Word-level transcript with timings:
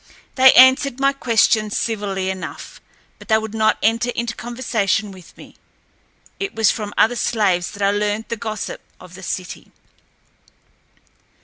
They 0.33 0.51
answered 0.55 0.99
my 0.99 1.13
questions 1.13 1.77
civilly 1.77 2.31
enough, 2.31 2.81
but 3.19 3.27
they 3.27 3.37
would 3.37 3.53
not 3.53 3.77
enter 3.83 4.09
into 4.15 4.33
conversation 4.33 5.11
with 5.11 5.37
me. 5.37 5.57
It 6.39 6.55
was 6.55 6.71
from 6.71 6.91
other 6.97 7.15
slaves 7.15 7.69
that 7.69 7.83
I 7.83 7.91
learned 7.91 8.25
the 8.29 8.35
gossip 8.35 8.81
of 8.99 9.13
the 9.13 9.21
city. 9.21 9.71